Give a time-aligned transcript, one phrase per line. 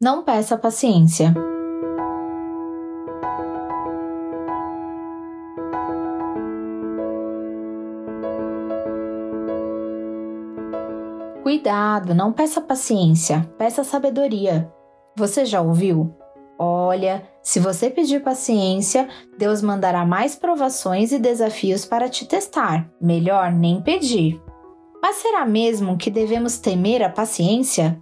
[0.00, 1.34] Não peça paciência.
[11.42, 14.72] Cuidado, não peça paciência, peça sabedoria.
[15.16, 16.14] Você já ouviu?
[16.56, 22.88] Olha, se você pedir paciência, Deus mandará mais provações e desafios para te testar.
[23.00, 24.40] Melhor nem pedir.
[25.02, 28.00] Mas será mesmo que devemos temer a paciência?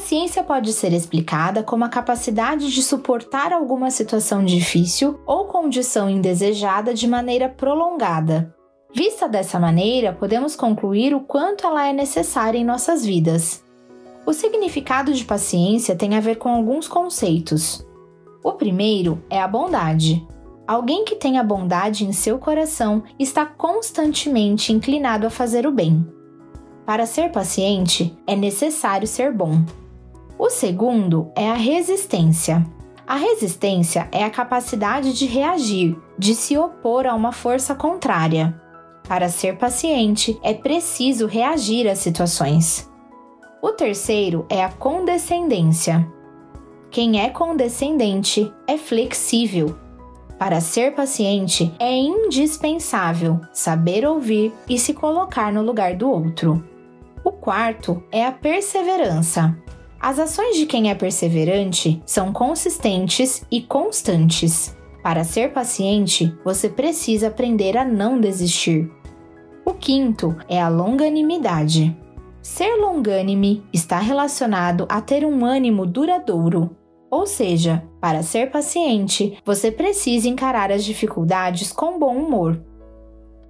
[0.00, 6.94] Paciência pode ser explicada como a capacidade de suportar alguma situação difícil ou condição indesejada
[6.94, 8.56] de maneira prolongada.
[8.94, 13.62] Vista dessa maneira, podemos concluir o quanto ela é necessária em nossas vidas.
[14.24, 17.86] O significado de paciência tem a ver com alguns conceitos.
[18.42, 20.26] O primeiro é a bondade.
[20.66, 26.06] Alguém que tem a bondade em seu coração está constantemente inclinado a fazer o bem.
[26.86, 29.62] Para ser paciente, é necessário ser bom.
[30.42, 32.66] O segundo é a resistência.
[33.06, 38.58] A resistência é a capacidade de reagir, de se opor a uma força contrária.
[39.06, 42.90] Para ser paciente, é preciso reagir às situações.
[43.60, 46.10] O terceiro é a condescendência.
[46.90, 49.76] Quem é condescendente é flexível.
[50.38, 56.64] Para ser paciente, é indispensável saber ouvir e se colocar no lugar do outro.
[57.22, 59.54] O quarto é a perseverança.
[60.00, 64.74] As ações de quem é perseverante são consistentes e constantes.
[65.02, 68.90] Para ser paciente, você precisa aprender a não desistir.
[69.62, 71.94] O quinto é a longanimidade.
[72.40, 76.74] Ser longânime está relacionado a ter um ânimo duradouro.
[77.10, 82.58] Ou seja, para ser paciente, você precisa encarar as dificuldades com bom humor.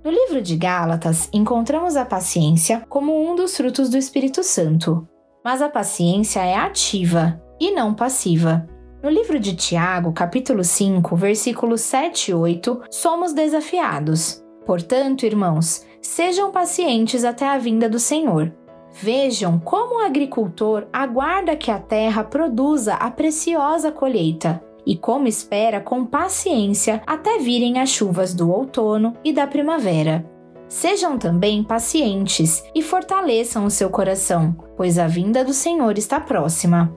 [0.02, 5.06] No livro de Gálatas, encontramos a paciência como um dos frutos do Espírito Santo.
[5.44, 8.66] Mas a paciência é ativa e não passiva.
[9.02, 14.44] No livro de Tiago, capítulo 5, versículos 7 e 8, somos desafiados.
[14.66, 18.52] Portanto, irmãos, sejam pacientes até a vinda do Senhor.
[18.92, 25.80] Vejam como o agricultor aguarda que a terra produza a preciosa colheita e como espera
[25.80, 30.28] com paciência até virem as chuvas do outono e da primavera.
[30.70, 36.96] Sejam também pacientes e fortaleçam o seu coração, pois a vinda do Senhor está próxima.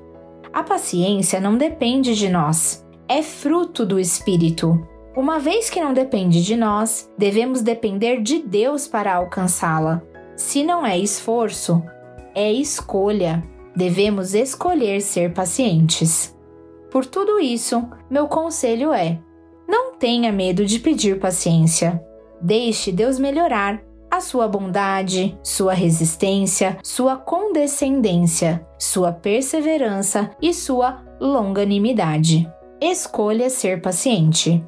[0.54, 4.80] A paciência não depende de nós, é fruto do Espírito.
[5.18, 10.04] Uma vez que não depende de nós, devemos depender de Deus para alcançá-la.
[10.36, 11.84] Se não é esforço,
[12.36, 13.44] é escolha.
[13.76, 16.38] Devemos escolher ser pacientes.
[16.92, 19.20] Por tudo isso, meu conselho é:
[19.68, 22.00] não tenha medo de pedir paciência.
[22.44, 23.82] Deixe Deus melhorar
[24.12, 32.46] a sua bondade, sua resistência, sua condescendência, sua perseverança e sua longanimidade.
[32.82, 34.62] Escolha ser paciente.